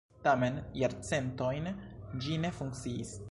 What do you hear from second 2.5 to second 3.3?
funkciis.